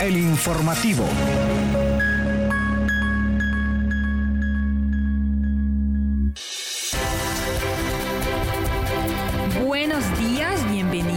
[0.00, 1.06] el informativo.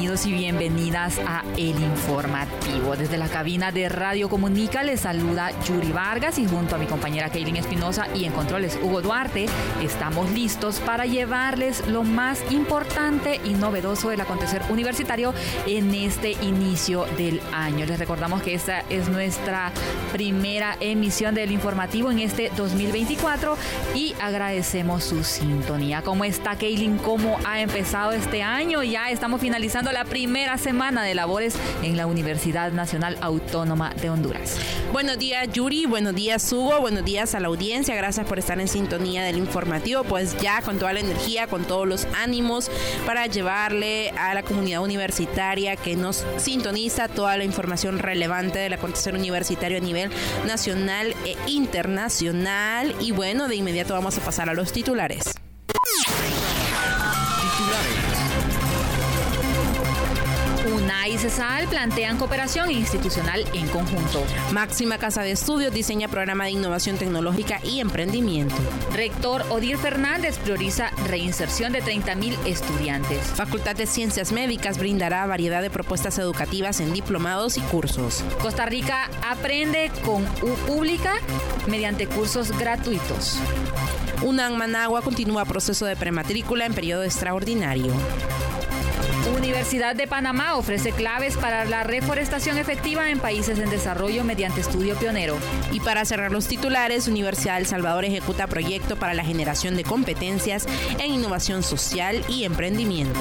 [0.10, 2.96] Y bienvenidas a El Informativo.
[2.96, 7.30] Desde la cabina de Radio Comunica les saluda Yuri Vargas y junto a mi compañera
[7.30, 9.46] Kaylin Espinosa y en controles Hugo Duarte
[9.84, 15.32] estamos listos para llevarles lo más importante y novedoso del acontecer universitario
[15.68, 17.86] en este inicio del año.
[17.86, 19.72] Les recordamos que esta es nuestra
[20.12, 23.56] primera emisión del Informativo en este 2024
[23.94, 26.02] y agradecemos su sintonía.
[26.02, 26.98] ¿Cómo está Kaylin?
[26.98, 28.82] ¿Cómo ha empezado este año?
[28.82, 34.58] Ya estamos finalizando la primera semana de labores en la Universidad Nacional Autónoma de Honduras.
[34.92, 38.68] Buenos días Yuri, buenos días Hugo, buenos días a la audiencia, gracias por estar en
[38.68, 42.72] sintonía del informativo, pues ya con toda la energía, con todos los ánimos
[43.06, 49.14] para llevarle a la comunidad universitaria que nos sintoniza toda la información relevante del acontecer
[49.14, 50.10] universitario a nivel
[50.46, 52.96] nacional e internacional.
[53.00, 55.34] Y bueno, de inmediato vamos a pasar a los titulares.
[57.70, 57.99] UNA
[61.10, 64.24] y CESAL plantean cooperación institucional en conjunto.
[64.52, 68.56] Máxima Casa de Estudios diseña programa de innovación tecnológica y emprendimiento.
[68.94, 73.20] Rector Odir Fernández prioriza reinserción de 30.000 estudiantes.
[73.36, 78.24] Facultad de Ciencias Médicas brindará variedad de propuestas educativas en diplomados y cursos.
[78.42, 81.14] Costa Rica aprende con U pública
[81.68, 83.40] mediante cursos gratuitos.
[84.22, 87.94] UNAM Managua continúa proceso de prematrícula en periodo extraordinario.
[89.40, 94.96] Universidad de Panamá ofrece claves para la reforestación efectiva en países en desarrollo mediante estudio
[94.96, 95.38] pionero.
[95.72, 100.68] Y para cerrar los titulares, Universidad El Salvador ejecuta proyecto para la generación de competencias
[101.00, 103.20] en innovación social y emprendimiento.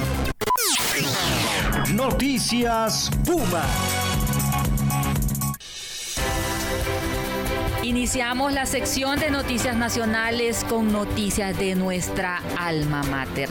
[1.94, 3.64] Noticias Puma.
[7.89, 13.48] Iniciamos la sección de noticias nacionales con noticias de nuestra alma mater.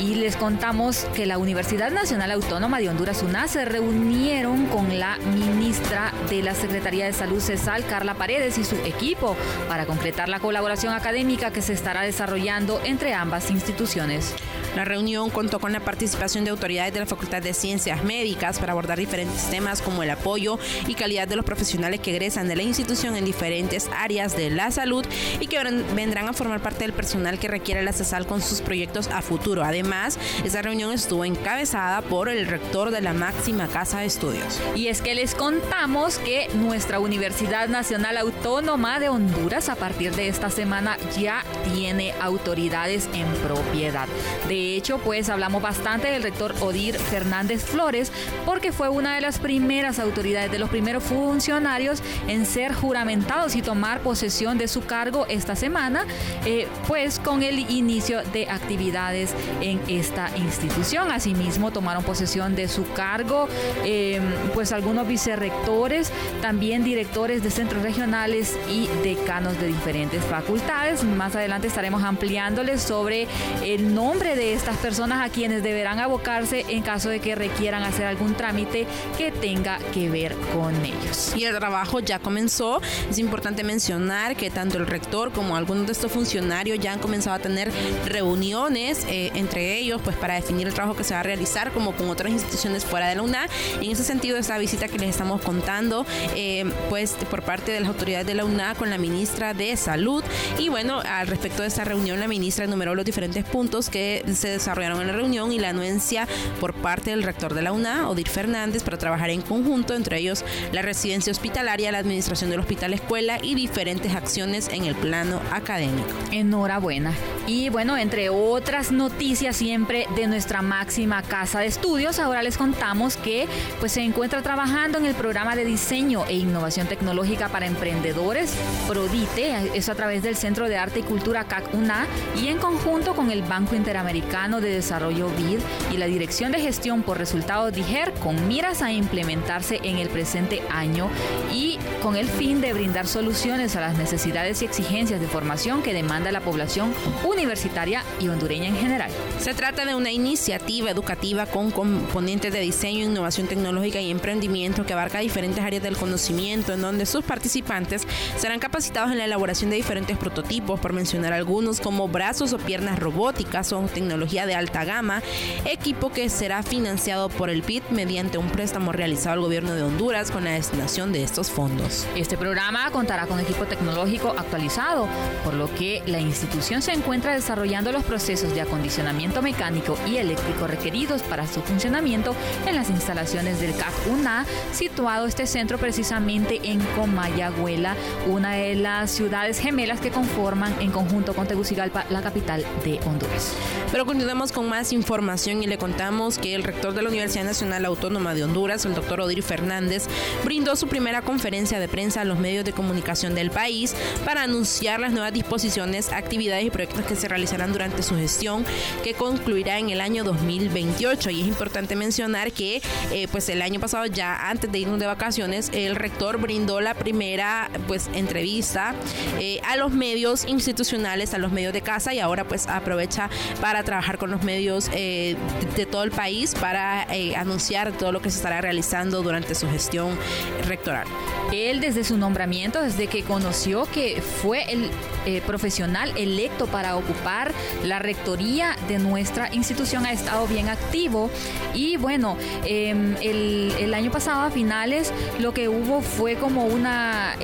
[0.00, 5.18] Y les contamos que la Universidad Nacional Autónoma de Honduras, UNA, se reunieron con la
[5.18, 9.36] ministra de la Secretaría de Salud, CESAL, Carla Paredes, y su equipo
[9.68, 14.34] para concretar la colaboración académica que se estará desarrollando entre ambas instituciones.
[14.76, 18.72] La reunión contó con la participación de autoridades de la Facultad de Ciencias Médicas para
[18.72, 20.58] abordar diferentes temas como el apoyo
[20.88, 24.72] y calidad de los profesionales que egresan de la institución en diferentes áreas de la
[24.72, 25.06] salud
[25.38, 25.62] y que
[25.94, 29.62] vendrán a formar parte del personal que requiere la CESAL con sus proyectos a futuro.
[29.62, 34.60] Además, esa reunión estuvo encabezada por el rector de la máxima casa de estudios.
[34.74, 40.28] Y es que les contamos que nuestra Universidad Nacional Autónoma de Honduras a partir de
[40.28, 44.08] esta semana ya tiene autoridades en propiedad.
[44.48, 48.12] De hecho, pues hablamos bastante del rector Odir Fernández Flores
[48.44, 53.62] porque fue una de las primeras autoridades, de los primeros funcionarios en ser juramentados y
[53.62, 56.06] tomar posesión de su cargo esta semana,
[56.44, 61.10] eh, pues con el inicio de actividades en esta institución.
[61.10, 63.48] Asimismo, tomaron posesión de su cargo,
[63.84, 64.20] eh,
[64.54, 71.04] pues algunos vicerrectores, también directores de centros regionales y decanos de diferentes facultades.
[71.04, 73.26] Más adelante estaremos ampliándoles sobre
[73.62, 78.06] el nombre de estas personas a quienes deberán abocarse en caso de que requieran hacer
[78.06, 78.86] algún trámite
[79.18, 81.32] que tenga que ver con ellos.
[81.36, 82.80] Y el trabajo ya comenzó.
[83.10, 87.36] Es importante mencionar que tanto el rector como algunos de estos funcionarios ya han comenzado
[87.36, 87.70] a tener
[88.06, 91.92] reuniones eh, entre ellos pues para definir el trabajo que se va a realizar como
[91.92, 93.46] con otras instituciones fuera de la UNA.
[93.80, 97.88] En ese sentido, esta visita que les estamos contando eh, pues por parte de las
[97.88, 100.22] autoridades de la UNA con la ministra de Salud
[100.58, 104.43] y bueno, al respecto de esta reunión la ministra enumeró los diferentes puntos que se
[104.48, 106.26] desarrollaron en la reunión y la anuencia
[106.60, 110.44] por parte del rector de la UNA, Odir Fernández, para trabajar en conjunto, entre ellos
[110.72, 116.08] la residencia hospitalaria, la administración del hospital escuela y diferentes acciones en el plano académico.
[116.32, 117.12] Enhorabuena.
[117.46, 123.16] Y bueno, entre otras noticias siempre de nuestra máxima casa de estudios, ahora les contamos
[123.16, 123.46] que
[123.80, 128.54] pues se encuentra trabajando en el programa de diseño e innovación tecnológica para emprendedores,
[128.88, 132.06] PRODITE, eso a través del Centro de Arte y Cultura CAC UNA
[132.40, 135.60] y en conjunto con el Banco Interamericano de Desarrollo BID
[135.92, 140.62] y la Dirección de Gestión por Resultados DIGER con miras a implementarse en el presente
[140.70, 141.08] año
[141.52, 145.94] y con el fin de brindar soluciones a las necesidades y exigencias de formación que
[145.94, 146.92] demanda la población
[147.24, 149.10] universitaria y hondureña en general.
[149.38, 154.94] Se trata de una iniciativa educativa con componentes de diseño, innovación tecnológica y emprendimiento que
[154.94, 158.06] abarca diferentes áreas del conocimiento en donde sus participantes
[158.36, 162.98] serán capacitados en la elaboración de diferentes prototipos, por mencionar algunos como brazos o piernas
[162.98, 165.22] robóticas o tecnologías tecnología de alta gama,
[165.64, 170.30] equipo que será financiado por el PIT mediante un préstamo realizado al gobierno de Honduras
[170.30, 172.06] con la destinación de estos fondos.
[172.14, 175.08] Este programa contará con equipo tecnológico actualizado,
[175.42, 180.68] por lo que la institución se encuentra desarrollando los procesos de acondicionamiento mecánico y eléctrico
[180.68, 182.36] requeridos para su funcionamiento
[182.68, 187.96] en las instalaciones del CAC UNA, situado este centro precisamente en Comayagüela,
[188.28, 193.54] una de las ciudades gemelas que conforman en conjunto con Tegucigalpa la capital de Honduras.
[193.90, 197.86] Pero continuamos con más información y le contamos que el rector de la Universidad Nacional
[197.86, 200.06] Autónoma de Honduras, el doctor Odir Fernández,
[200.44, 205.00] brindó su primera conferencia de prensa a los medios de comunicación del país para anunciar
[205.00, 208.66] las nuevas disposiciones, actividades y proyectos que se realizarán durante su gestión,
[209.02, 211.30] que concluirá en el año 2028.
[211.30, 215.06] Y es importante mencionar que eh, pues el año pasado, ya antes de irnos de
[215.06, 218.94] vacaciones, el rector brindó la primera pues entrevista
[219.38, 223.30] eh, a los medios institucionales, a los medios de casa y ahora pues aprovecha
[223.62, 225.36] para trabajar con los medios eh,
[225.76, 229.68] de todo el país para eh, anunciar todo lo que se estará realizando durante su
[229.68, 230.18] gestión
[230.66, 231.06] rectoral.
[231.52, 234.90] Él desde su nombramiento, desde que conoció que fue el
[235.26, 237.52] eh, profesional electo para ocupar
[237.84, 241.30] la rectoría de nuestra institución, ha estado bien activo
[241.72, 247.36] y bueno, em, el, el, año pasado a finales lo que hubo fue como una...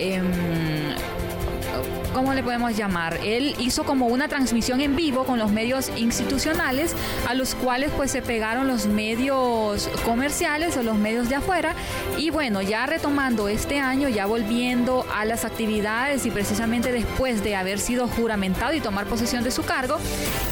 [2.13, 3.19] ¿cómo le podemos llamar?
[3.23, 6.95] Él hizo como una transmisión en vivo con los medios institucionales
[7.29, 11.75] a los cuales pues se pegaron los medios comerciales o los medios de afuera
[12.19, 17.57] y bueno, ya retomando este año, ya volviendo a las actividades y precisamente después de
[17.57, 19.99] haber sido juramentado y tomar posesión de su cargo,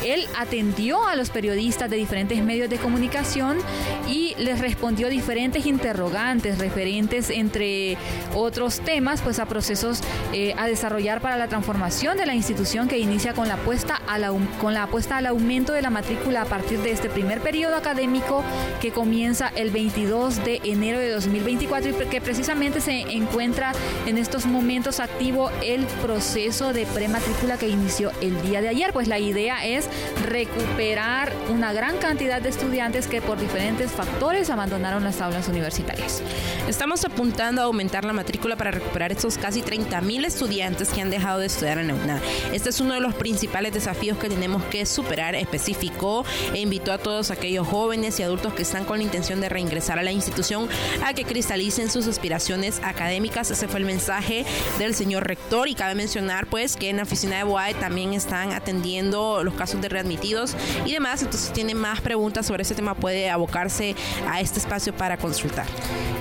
[0.05, 3.59] él atendió a los periodistas de diferentes medios de comunicación
[4.07, 7.97] y les respondió diferentes interrogantes referentes entre
[8.35, 10.01] otros temas pues a procesos
[10.33, 14.19] eh, a desarrollar para la transformación de la institución que inicia con la, apuesta a
[14.19, 17.77] la, con la apuesta al aumento de la matrícula a partir de este primer periodo
[17.77, 18.45] académico
[18.81, 23.73] que comienza el 22 de enero de 2024 y que precisamente se encuentra
[24.07, 28.93] en estos momentos activo el proceso de prematrícula que inició el día de ayer.
[28.93, 29.89] Pues la idea es
[30.27, 36.23] recuperar una gran cantidad de estudiantes que por diferentes factores abandonaron las aulas universitarias.
[36.69, 41.11] Estamos apuntando a aumentar la matrícula para recuperar estos casi 30 mil estudiantes que han
[41.11, 42.21] dejado de estudiar en la UNA.
[42.53, 46.25] Este es uno de los principales desafíos que tenemos que superar, específico,
[46.55, 49.99] e invitó a todos aquellos jóvenes y adultos que están con la intención de reingresar
[49.99, 50.69] a la institución
[51.05, 53.51] a que cristalicen sus aspiraciones académicas.
[53.51, 54.45] Ese fue el mensaje
[54.79, 58.53] del señor rector y cabe mencionar pues que en la oficina de BOAE también están
[58.53, 61.23] atendiendo los casos de readmitidos y demás.
[61.23, 63.95] Entonces, si tiene más preguntas sobre ese tema, puede abocarse
[64.27, 65.67] a este espacio para consultar.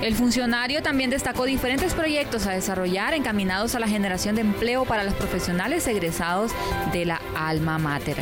[0.02, 5.04] El funcionario también destacó diferentes proyectos a desarrollar encaminados a la generación de empleo para
[5.08, 6.52] los profesionales egresados
[6.92, 8.16] de la alma mater.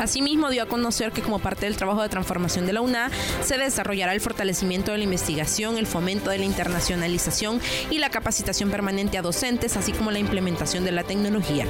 [0.00, 3.10] Asimismo, dio a conocer que como parte del trabajo de transformación de la UNA,
[3.42, 7.60] se desarrollará el fortalecimiento de la investigación, el fomento de la internacionalización
[7.90, 11.66] y la capacitación permanente a docentes, así como la implementación de la tecnología.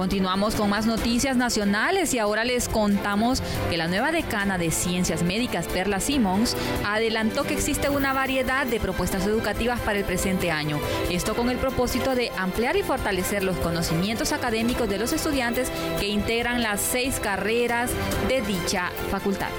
[0.00, 5.22] Continuamos con más noticias nacionales y ahora les contamos que la nueva decana de Ciencias
[5.22, 6.56] Médicas, Perla Simons,
[6.86, 10.80] adelantó que existe una variedad de propuestas educativas para el presente año.
[11.10, 16.08] Esto con el propósito de ampliar y fortalecer los conocimientos académicos de los estudiantes que
[16.08, 17.90] integran las seis carreras
[18.26, 19.50] de dicha facultad.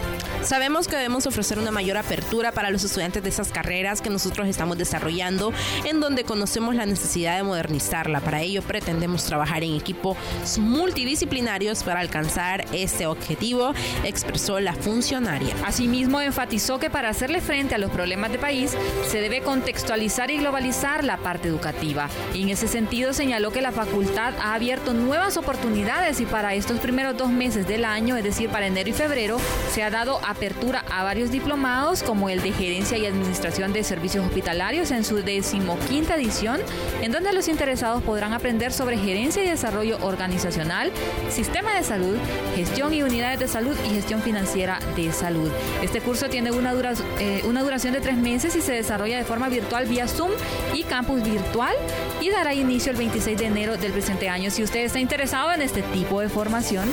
[0.44, 4.48] Sabemos que debemos ofrecer una mayor apertura para los estudiantes de esas carreras que nosotros
[4.48, 5.54] estamos desarrollando,
[5.86, 8.22] en donde conocemos la necesidad de modernizarla.
[8.22, 10.18] Para ello pretendemos trabajar en equipos
[10.58, 15.56] multidisciplinarios para alcanzar este objetivo, expresó la funcionaria.
[15.64, 18.76] Asimismo, enfatizó que para hacerle frente a los problemas de país
[19.08, 22.10] se debe contextualizar y globalizar la parte educativa.
[22.34, 26.80] Y en ese sentido señaló que la facultad ha abierto nuevas oportunidades y para estos
[26.80, 29.38] primeros dos meses del año, es decir, para enero y febrero,
[29.72, 34.26] se ha dado apertura a varios diplomados como el de Gerencia y Administración de Servicios
[34.26, 36.60] Hospitalarios en su decimoquinta edición,
[37.02, 40.92] en donde los interesados podrán aprender sobre gerencia y desarrollo organizacional,
[41.30, 42.18] sistema de salud,
[42.56, 45.52] gestión y unidades de salud y gestión financiera de salud.
[45.82, 46.74] Este curso tiene una,
[47.20, 50.32] eh, duración de tres meses y se desarrolla de forma virtual vía Zoom
[50.74, 51.76] y campus virtual
[52.20, 54.50] y dará inicio el 26 de enero del presente año.
[54.50, 56.92] Si usted está interesado en este tipo de formación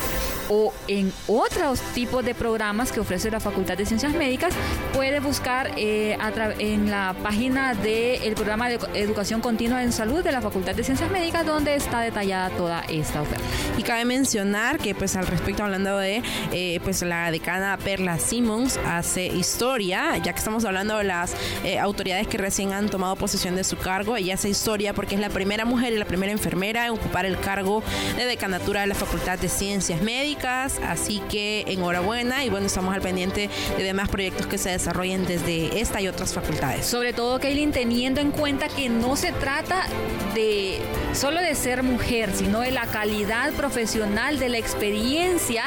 [0.48, 4.54] o en otros tipos de programas que ofrece la Facultad de Ciencias Médicas,
[4.92, 6.16] puede buscar eh,
[6.58, 11.10] en la página del programa de Educación Continua en Salud de la Facultad de Ciencias
[11.10, 13.44] Médicas, donde está detallada toda esta oferta.
[13.76, 18.78] Y cabe mencionar que, pues, al respecto, hablando de eh, pues la decana Perla Simmons,
[18.86, 23.56] hace historia, ya que estamos hablando de las eh, autoridades que recién han tomado posesión
[23.56, 26.86] de su cargo, ella hace historia porque es la primera mujer y la primera enfermera
[26.86, 27.82] en ocupar el cargo
[28.16, 33.00] de decanatura de la Facultad de Ciencias Médicas así que enhorabuena y bueno, estamos al
[33.00, 36.86] pendiente de demás proyectos que se desarrollen desde esta y otras facultades.
[36.86, 39.86] Sobre todo, Kaylin, teniendo en cuenta que no se trata
[40.34, 40.80] de
[41.12, 45.64] solo de ser mujer, sino de la calidad profesional, de la experiencia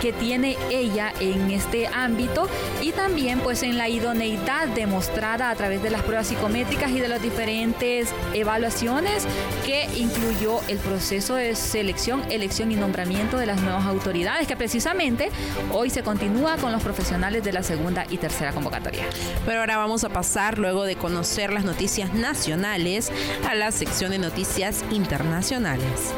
[0.00, 2.48] que tiene ella en este ámbito
[2.80, 7.08] y también pues en la idoneidad demostrada a través de las pruebas psicométricas y de
[7.08, 9.26] las diferentes evaluaciones
[9.64, 14.05] que incluyó el proceso de selección, elección y nombramiento de las nuevas autoridades
[14.46, 15.30] que precisamente
[15.72, 19.02] hoy se continúa con los profesionales de la segunda y tercera convocatoria.
[19.44, 23.10] Pero ahora vamos a pasar luego de conocer las noticias nacionales
[23.48, 26.14] a la sección de noticias internacionales.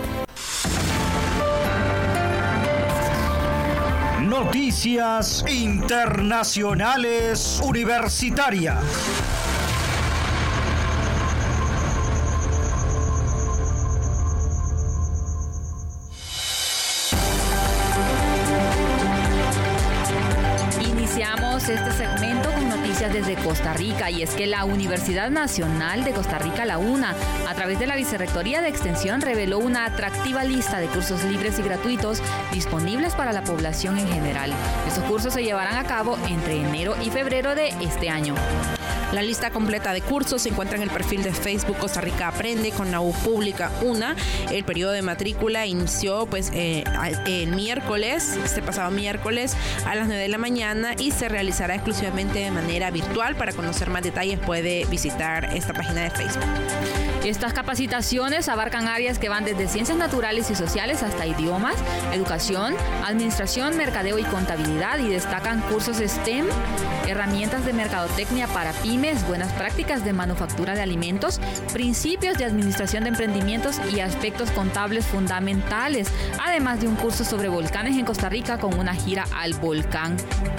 [4.20, 9.37] Noticias Internacionales Universitarias.
[23.58, 27.16] Costa Rica y es que la Universidad Nacional de Costa Rica, la UNA,
[27.48, 31.62] a través de la Vicerrectoría de Extensión, reveló una atractiva lista de cursos libres y
[31.62, 32.22] gratuitos
[32.52, 34.52] disponibles para la población en general.
[34.86, 38.36] Estos cursos se llevarán a cabo entre enero y febrero de este año.
[39.12, 42.72] La lista completa de cursos se encuentra en el perfil de Facebook Costa Rica Aprende
[42.72, 44.14] con la U Pública UNA.
[44.50, 46.84] El periodo de matrícula inició pues eh,
[47.26, 52.40] el miércoles, este pasado miércoles a las 9 de la mañana y se realizará exclusivamente
[52.40, 53.34] de manera virtual.
[53.34, 56.44] Para conocer más detalles puede visitar esta página de Facebook.
[57.24, 61.74] Estas capacitaciones abarcan áreas que van desde ciencias naturales y sociales hasta idiomas,
[62.12, 62.74] educación,
[63.04, 66.46] administración, mercadeo y contabilidad y destacan cursos STEM,
[67.06, 71.40] herramientas de mercadotecnia para pymes, buenas prácticas de manufactura de alimentos,
[71.72, 76.08] principios de administración de emprendimientos y aspectos contables fundamentales,
[76.44, 80.16] además de un curso sobre volcanes en Costa Rica con una gira al volcán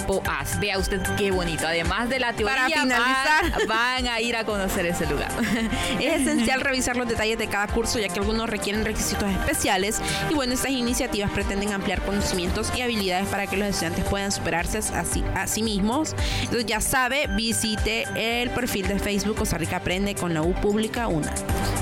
[0.07, 0.57] Poás.
[0.61, 1.67] Vea usted qué bonito.
[1.67, 3.67] Además de la teoría, Para finalizar.
[3.67, 5.31] Van, van a ir a conocer ese lugar.
[5.99, 10.33] Es esencial revisar los detalles de cada curso ya que algunos requieren requisitos especiales y
[10.33, 15.03] bueno, estas iniciativas pretenden ampliar conocimientos y habilidades para que los estudiantes puedan superarse a
[15.03, 16.15] sí, a sí mismos.
[16.41, 21.07] Entonces ya sabe, visite el perfil de Facebook Costa Rica Aprende con la U Pública
[21.07, 21.27] 1.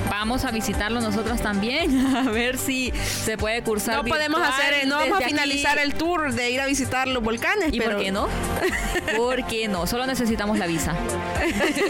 [0.10, 3.98] Vamos a visitarlo nosotros también, a ver si se puede cursar.
[3.98, 5.88] No podemos hacer, no vamos a finalizar aquí.
[5.88, 7.74] el tour de ir a visitar los volcanes.
[7.74, 8.28] ¿Y pero por qué no?
[9.18, 9.88] ¿Por qué no?
[9.88, 10.96] Solo necesitamos la visa.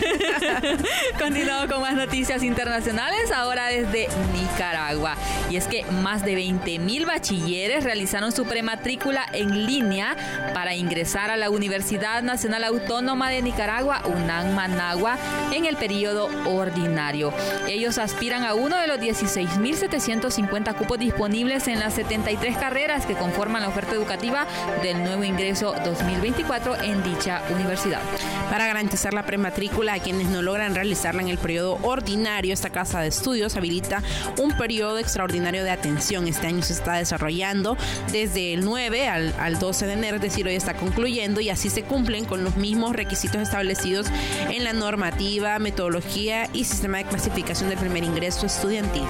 [1.19, 5.15] Continuamos con más noticias internacionales, ahora desde Nicaragua.
[5.49, 10.15] Y es que más de 20 mil bachilleres realizaron su prematrícula en línea
[10.53, 15.17] para ingresar a la Universidad Nacional Autónoma de Nicaragua, UNAM Managua,
[15.51, 17.33] en el periodo ordinario.
[17.67, 23.61] Ellos aspiran a uno de los 16.750 cupos disponibles en las 73 carreras que conforman
[23.61, 24.45] la oferta educativa
[24.81, 28.01] del nuevo ingreso 2024 en dicha universidad.
[28.49, 33.01] Para garantizar la prematrícula a quienes no logran realizarla en el periodo ordinario, esta casa
[33.01, 34.01] de estudios habilita
[34.37, 36.27] un periodo extraordinario de atención.
[36.27, 37.77] Este año se está desarrollando
[38.11, 41.69] desde el 9 al, al 12 de enero, es decir, hoy está concluyendo y así
[41.69, 44.07] se cumplen con los mismos requisitos establecidos
[44.49, 49.03] en la normativa, metodología y sistema de clasificación del primer ingreso estudiantil.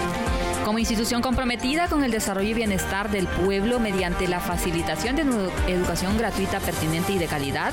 [0.67, 5.21] Como institución comprometida con el desarrollo y bienestar del pueblo mediante la facilitación de
[5.71, 7.71] educación gratuita, pertinente y de calidad,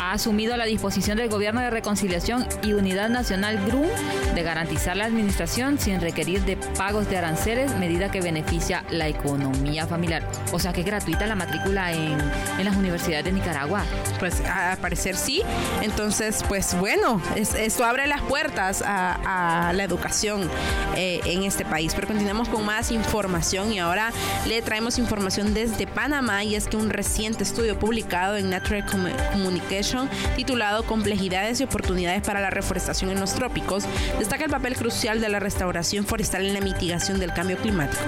[0.00, 3.86] ha asumido la disposición del Gobierno de Reconciliación y Unidad Nacional GRUM
[4.34, 9.86] de garantizar la administración sin requerir de pagos de aranceles, medida que beneficia la economía
[9.86, 10.24] familiar.
[10.50, 12.18] O sea que es gratuita la matrícula en,
[12.58, 13.84] en las universidades de Nicaragua.
[14.18, 15.42] Pues a- parecer sí.
[15.82, 20.50] Entonces, pues bueno, es- esto abre las puertas a, a la educación
[20.96, 21.92] eh, en este país.
[21.94, 24.10] Pero continuamos con más información y ahora
[24.46, 29.10] le traemos información desde Panamá y es que un reciente estudio publicado en Natural Com-
[29.32, 33.84] Communication titulado Complejidades y oportunidades para la reforestación en los trópicos
[34.18, 38.02] destaca el papel crucial de la restauración forestal en la mitigación del cambio climático.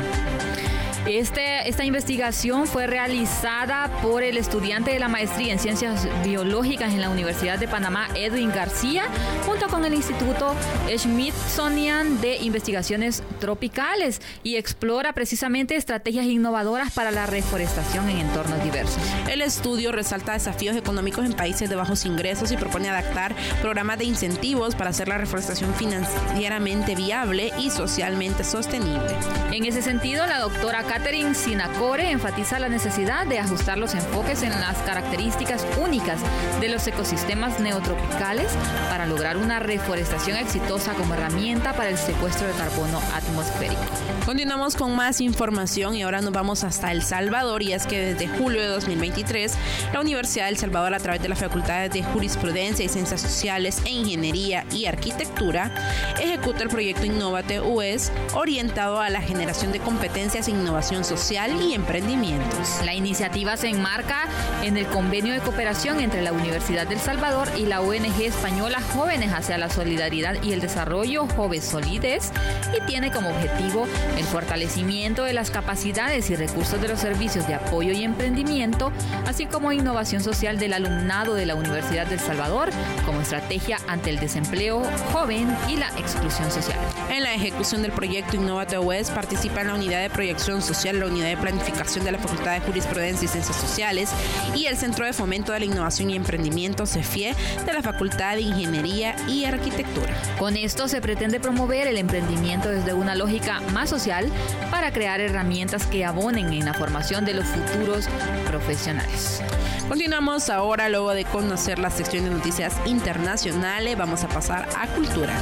[1.07, 7.03] Este, esta investigación fue realizada por el estudiante de la maestría en ciencias biológicas en
[7.03, 9.05] la Universidad de Panamá, Edwin García,
[9.45, 10.55] junto con el Instituto
[10.97, 19.03] Smithsonian de Investigaciones Tropicales y explora precisamente estrategias innovadoras para la reforestación en entornos diversos.
[19.29, 24.05] El estudio resalta desafíos económicos en países de bajos ingresos y propone adaptar programas de
[24.05, 29.15] incentivos para hacer la reforestación financieramente viable y socialmente sostenible.
[29.53, 34.51] En ese sentido, la doctora Catherine Sinacore enfatiza la necesidad de ajustar los enfoques en
[34.51, 36.21] las características únicas
[36.61, 38.53] de los ecosistemas neotropicales
[38.91, 43.83] para lograr una reforestación exitosa como herramienta para el secuestro de carbono atmosférico.
[44.25, 48.29] Continuamos con más información y ahora nos vamos hasta El Salvador y es que desde
[48.29, 49.53] julio de 2023
[49.93, 53.91] la Universidad del Salvador a través de las facultades de Jurisprudencia y Ciencias Sociales e
[53.91, 55.75] Ingeniería y Arquitectura
[56.23, 61.73] ejecuta el proyecto Innovate US orientado a la generación de competencias en innovación social y
[61.73, 62.81] emprendimientos.
[62.85, 64.29] La iniciativa se enmarca
[64.63, 69.33] en el convenio de cooperación entre la Universidad del Salvador y la ONG española Jóvenes
[69.33, 72.33] hacia la Solidaridad y el Desarrollo Joves Solides
[72.77, 73.87] y tiene como objetivo
[74.19, 78.93] el fortalecimiento de las capacidades y recursos de los servicios de apoyo y emprendimiento,
[79.27, 82.69] así como innovación social del alumnado de la Universidad del Salvador
[83.07, 86.79] como estrategia ante el desempleo joven y la exclusión social.
[87.15, 91.07] En la ejecución del proyecto Innovate West participa en la unidad de proyección social, la
[91.07, 94.11] unidad de planificación de la Facultad de Jurisprudencia y Ciencias Sociales
[94.57, 98.41] y el Centro de Fomento de la Innovación y Emprendimiento CEFIE de la Facultad de
[98.41, 100.13] Ingeniería y Arquitectura.
[100.41, 104.29] Con esto se pretende promover el emprendimiento desde una lógica más social
[104.73, 108.09] para crear herramientas que abonen en la formación de los futuros
[108.49, 109.41] profesionales.
[109.89, 115.33] Continuamos ahora, luego de conocer la sección de noticias internacionales, vamos a pasar a cultura.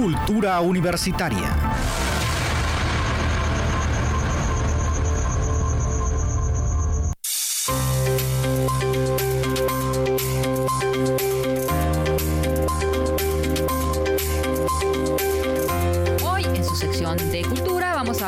[0.00, 1.70] Cultura universitaria.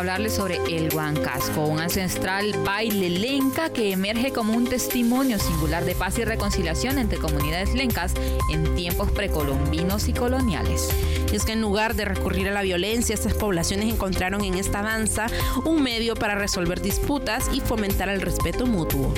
[0.03, 5.95] hablarles sobre el Huancasco, un ancestral baile lenca que emerge como un testimonio singular de
[5.95, 8.13] paz y reconciliación entre comunidades lencas
[8.51, 10.89] en tiempos precolombinos y coloniales.
[11.33, 15.27] Es que en lugar de recurrir a la violencia, estas poblaciones encontraron en esta danza
[15.65, 19.13] un medio para resolver disputas y fomentar el respeto mutuo.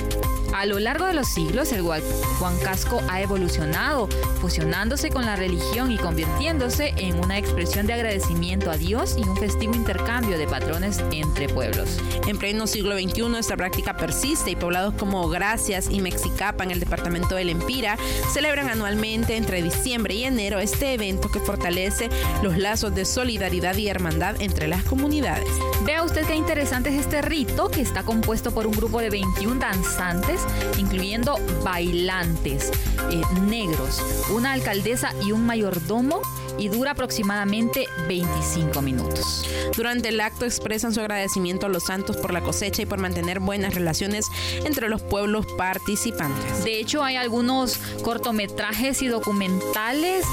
[0.55, 4.07] A lo largo de los siglos, el huancasco ha evolucionado,
[4.39, 9.35] fusionándose con la religión y convirtiéndose en una expresión de agradecimiento a Dios y un
[9.35, 11.97] festivo intercambio de patrones entre pueblos.
[12.25, 16.79] En pleno siglo XXI, esta práctica persiste y poblados como Gracias y Mexicapa en el
[16.79, 17.97] departamento del Empira
[18.31, 22.09] celebran anualmente entre diciembre y enero este evento que fortalece
[22.41, 25.49] los lazos de solidaridad y hermandad entre las comunidades.
[25.83, 29.59] Vea usted qué interesante es este rito que está compuesto por un grupo de 21
[29.59, 30.44] danzantes
[30.77, 32.71] incluyendo bailantes
[33.11, 34.01] eh, negros,
[34.33, 36.21] una alcaldesa y un mayordomo
[36.57, 39.47] y dura aproximadamente 25 minutos.
[39.75, 43.39] Durante el acto expresan su agradecimiento a los santos por la cosecha y por mantener
[43.39, 44.27] buenas relaciones
[44.63, 46.63] entre los pueblos participantes.
[46.63, 50.25] De hecho, hay algunos cortometrajes y documentales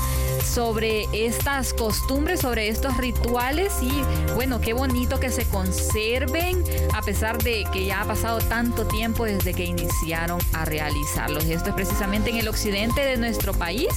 [0.45, 4.03] sobre estas costumbres, sobre estos rituales y
[4.35, 6.63] bueno, qué bonito que se conserven
[6.95, 11.45] a pesar de que ya ha pasado tanto tiempo desde que iniciaron a realizarlos.
[11.45, 13.89] Esto es precisamente en el occidente de nuestro país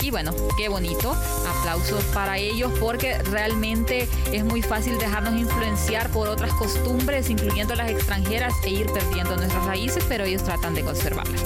[0.00, 1.16] y bueno, qué bonito.
[1.58, 7.90] Aplausos para ellos porque realmente es muy fácil dejarnos influenciar por otras costumbres, incluyendo las
[7.90, 11.42] extranjeras, e ir perdiendo nuestras raíces, pero ellos tratan de conservarlas.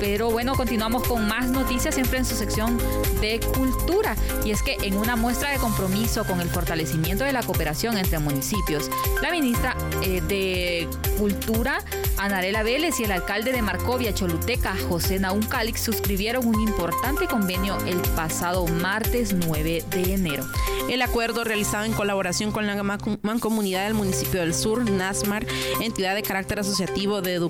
[0.00, 2.78] Pero bueno, continuamos con más noticias siempre en su sección
[3.20, 4.16] de cultura.
[4.44, 8.18] Y es que en una muestra de compromiso con el fortalecimiento de la cooperación entre
[8.18, 8.90] municipios,
[9.22, 11.78] la ministra eh, de Cultura,
[12.18, 17.76] Anarela Vélez, y el alcalde de Marcovia, Choluteca, José Naún Calix, suscribieron un importante convenio
[17.86, 20.44] el pasado martes 9 de enero.
[20.88, 22.80] El acuerdo realizado en colaboración con la
[23.22, 25.44] Mancomunidad del Municipio del Sur, NASMAR,
[25.80, 27.40] entidad de carácter asociativo de,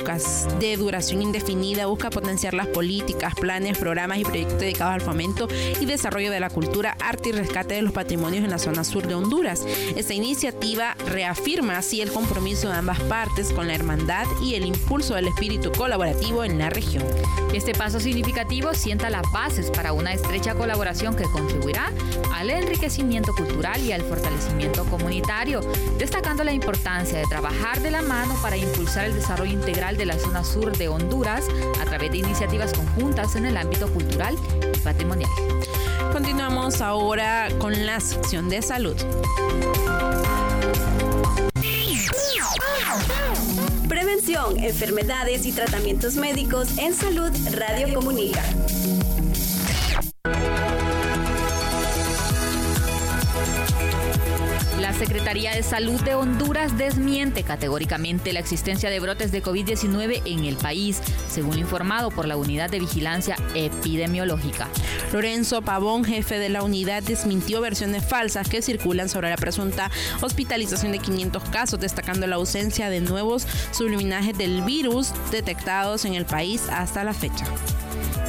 [0.58, 5.48] de duración indefinida, busca potenciar las políticas, planes, programas y proyectos dedicados al fomento
[5.80, 9.06] y desarrollo de la cultura, arte y rescate de los patrimonios en la zona sur
[9.06, 9.64] de Honduras.
[9.96, 15.14] Esta iniciativa reafirma así el compromiso de ambas partes con la hermandad y el impulso
[15.14, 17.04] del espíritu colaborativo en la región.
[17.54, 21.90] Este paso significativo sienta las bases para una estrecha colaboración que contribuirá
[22.34, 25.60] al enriquecimiento cultural y al fortalecimiento comunitario,
[25.98, 30.18] destacando la importancia de trabajar de la mano para impulsar el desarrollo integral de la
[30.18, 31.46] zona sur de Honduras
[31.80, 34.36] a través de iniciativas conjuntas en el ámbito cultural
[34.74, 35.30] y patrimonial.
[36.12, 38.96] Continuamos ahora con la sección de salud.
[43.88, 48.42] Prevención, enfermedades y tratamientos médicos en salud Radio Comunica.
[54.98, 60.56] Secretaría de Salud de Honduras desmiente categóricamente la existencia de brotes de COVID-19 en el
[60.56, 64.68] país, según informado por la Unidad de Vigilancia Epidemiológica.
[65.12, 69.90] Lorenzo Pavón, jefe de la unidad, desmintió versiones falsas que circulan sobre la presunta
[70.22, 76.24] hospitalización de 500 casos, destacando la ausencia de nuevos subliminajes del virus detectados en el
[76.24, 77.44] país hasta la fecha.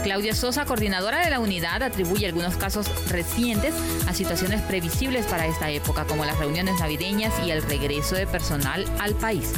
[0.08, 3.74] Claudia Sosa, coordinadora de la unidad, atribuye algunos casos recientes
[4.08, 8.86] a situaciones previsibles para esta época, como las reuniones navideñas y el regreso de personal
[9.00, 9.52] al país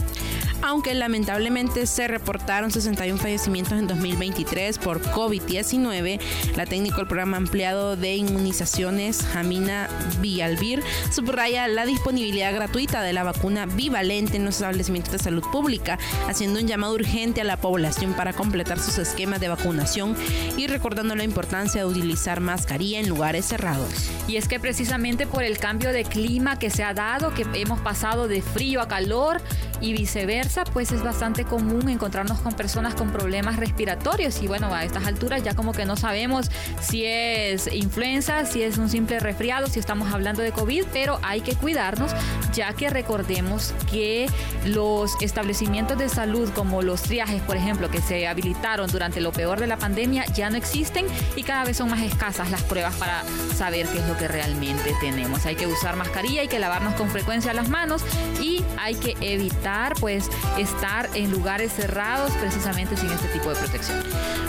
[0.61, 6.19] aunque lamentablemente se reportaron 61 fallecimientos en 2023 por COVID-19,
[6.55, 9.89] la técnica del programa ampliado de inmunizaciones Jamina
[10.21, 15.97] Villalbir subraya la disponibilidad gratuita de la vacuna bivalente en los establecimientos de salud pública,
[16.27, 20.15] haciendo un llamado urgente a la población para completar sus esquemas de vacunación
[20.57, 24.09] y recordando la importancia de utilizar mascarilla en lugares cerrados.
[24.27, 27.79] Y es que precisamente por el cambio de clima que se ha dado, que hemos
[27.79, 29.41] pasado de frío a calor
[29.81, 34.83] y viceversa, pues es bastante común encontrarnos con personas con problemas respiratorios y bueno, a
[34.83, 36.49] estas alturas ya como que no sabemos
[36.81, 41.41] si es influenza, si es un simple resfriado, si estamos hablando de COVID, pero hay
[41.41, 42.11] que cuidarnos
[42.53, 44.27] ya que recordemos que
[44.65, 49.59] los establecimientos de salud como los triajes, por ejemplo, que se habilitaron durante lo peor
[49.59, 53.23] de la pandemia, ya no existen y cada vez son más escasas las pruebas para
[53.55, 55.45] saber qué es lo que realmente tenemos.
[55.45, 58.01] Hay que usar mascarilla, hay que lavarnos con frecuencia las manos
[58.41, 64.03] y hay que evitar pues estar en lugares cerrados precisamente sin este tipo de protección.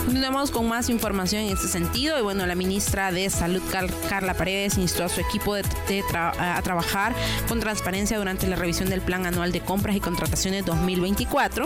[0.05, 3.61] Continuamos con más información en este sentido y bueno, la ministra de Salud
[4.09, 5.63] Carla Paredes instó a su equipo de,
[6.13, 7.13] a trabajar
[7.47, 11.65] con transparencia durante la revisión del Plan Anual de Compras y Contrataciones 2024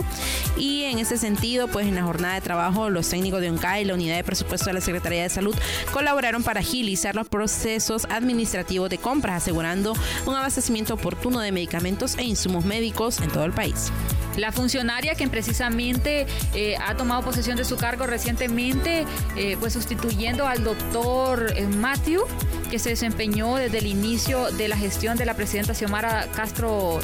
[0.56, 3.84] y en ese sentido, pues en la jornada de trabajo los técnicos de ONCAI y
[3.84, 5.54] la Unidad de Presupuesto de la Secretaría de Salud
[5.92, 9.94] colaboraron para agilizar los procesos administrativos de compras, asegurando
[10.26, 13.90] un abastecimiento oportuno de medicamentos e insumos médicos en todo el país.
[14.36, 19.04] La funcionaria que precisamente eh, ha tomado posesión de su cargo recientemente,
[19.36, 22.22] eh, pues sustituyendo al doctor eh, Matthew,
[22.70, 27.00] que se desempeñó desde el inicio de la gestión de la presidenta Xiomara Castro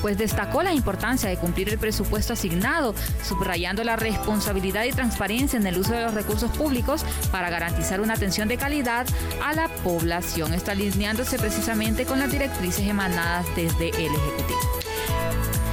[0.00, 2.94] pues destacó la importancia de cumplir el presupuesto asignado,
[3.26, 8.14] subrayando la responsabilidad y transparencia en el uso de los recursos públicos para garantizar una
[8.14, 9.06] atención de calidad
[9.42, 10.54] a la población.
[10.54, 14.81] Está alineándose precisamente con las directrices emanadas desde el Ejecutivo.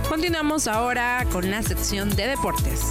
[0.09, 2.81] Continuamos ahora con la sección de deportes.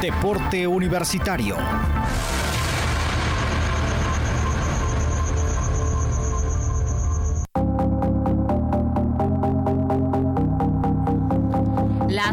[0.00, 1.56] Deporte Universitario.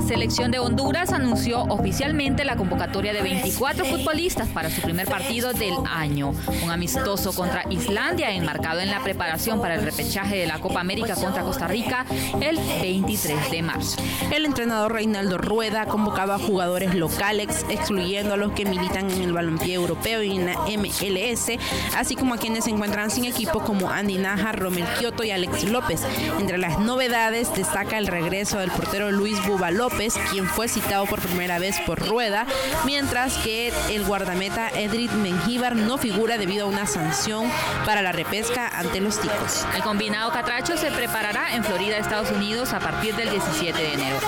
[0.02, 5.74] Selección de Honduras anunció oficialmente la convocatoria de 24 futbolistas para su primer partido del
[5.90, 6.34] año,
[6.64, 11.16] un amistoso contra Islandia enmarcado en la preparación para el repechaje de la Copa América
[11.16, 12.06] contra Costa Rica
[12.42, 13.98] el 23 de marzo.
[14.32, 19.34] El entrenador Reinaldo Rueda convocaba a jugadores locales, excluyendo a los que militan en el
[19.34, 21.52] balompié europeo y en la MLS,
[21.96, 25.66] así como a quienes se encuentran sin equipo como Andy Naja, Romel Kioto y Alex
[25.66, 26.02] López.
[26.40, 31.20] Entre las novedades destaca el regreso del portero Luis Buba López, quien fue citado por
[31.20, 32.46] primera vez por Rueda,
[32.86, 37.50] mientras que el guardameta Edric Mengíbar no figura debido a una sanción
[37.86, 39.66] para la repesca ante los ticos.
[39.76, 44.20] El combinado Catracho se preparará en Florida, Estados Unidos, a partir del 17 de enero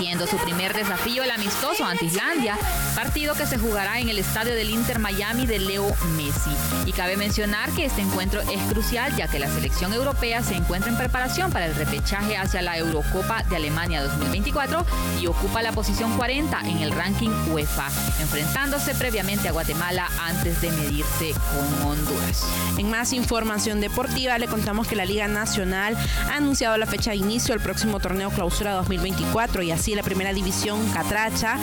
[0.00, 2.56] siendo su primer desafío el amistoso ante Islandia,
[2.94, 6.56] partido que se jugará en el estadio del Inter Miami de Leo Messi.
[6.86, 10.90] Y cabe mencionar que este encuentro es crucial ya que la selección europea se encuentra
[10.90, 14.86] en preparación para el repechaje hacia la Eurocopa de Alemania 2024
[15.20, 17.88] y ocupa la posición 40 en el ranking UEFA,
[18.20, 22.46] enfrentándose previamente a Guatemala antes de medirse con Honduras.
[22.78, 25.94] En más información deportiva le contamos que la Liga Nacional
[26.30, 30.32] ha anunciado la fecha de inicio del próximo torneo clausura 2024 y así la primera
[30.32, 31.56] división Catracha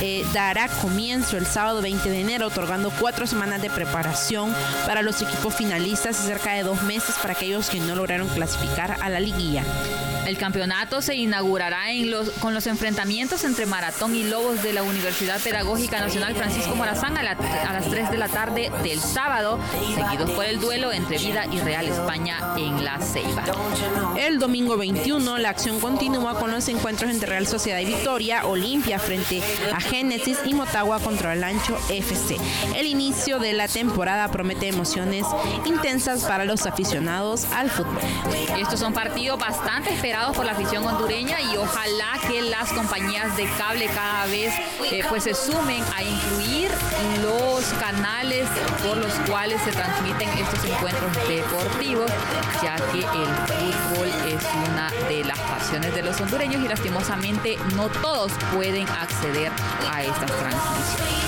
[0.00, 4.54] eh, dará comienzo el sábado 20 de enero, otorgando cuatro semanas de preparación
[4.86, 8.96] para los equipos finalistas y cerca de dos meses para aquellos que no lograron clasificar
[9.00, 9.64] a la liguilla.
[10.26, 14.82] El campeonato se inaugurará en los, con los enfrentamientos entre Maratón y Lobos de la
[14.82, 19.58] Universidad Pedagógica Nacional Francisco Morazán a, a las 3 de la tarde del sábado,
[19.94, 23.44] seguidos por el duelo entre Vida y Real España en La Ceiba.
[24.18, 28.46] El domingo 21, la acción continúa con los encuentros entre Real Sociedad Universidad de Victoria,
[28.46, 32.36] Olimpia frente a Génesis y Motagua contra el Ancho FC.
[32.74, 35.24] El inicio de la temporada promete emociones
[35.64, 37.98] intensas para los aficionados al fútbol.
[38.58, 43.46] Estos son partidos bastante esperados por la afición hondureña y ojalá que las compañías de
[43.56, 44.52] cable cada vez
[44.90, 46.70] eh, pues se sumen a incluir
[47.22, 48.48] los canales
[48.84, 52.10] por los cuales se transmiten estos encuentros deportivos,
[52.62, 57.88] ya que el fútbol es una de las pasiones de los hondureños y lastimosamente no
[57.88, 59.52] todos pueden acceder
[59.90, 61.20] a estas transmisiones.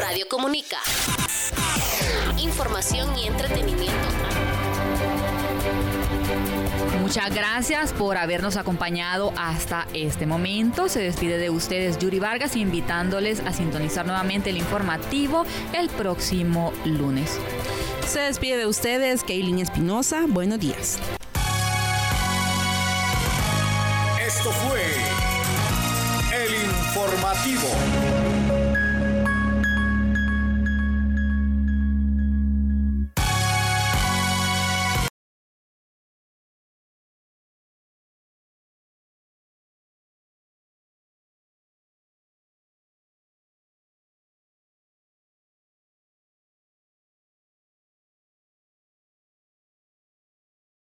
[0.00, 0.78] Radio Comunica.
[2.38, 3.94] Información y entretenimiento.
[7.00, 10.88] Muchas gracias por habernos acompañado hasta este momento.
[10.88, 17.40] Se despide de ustedes Yuri Vargas invitándoles a sintonizar nuevamente el informativo el próximo lunes.
[18.10, 20.24] Se despide de ustedes Kaylin Espinosa.
[20.26, 20.98] Buenos días.
[24.26, 24.82] Esto fue
[26.44, 28.19] el informativo.